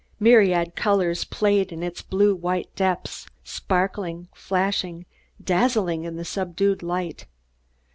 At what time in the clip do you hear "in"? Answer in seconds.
1.71-1.83, 6.05-6.15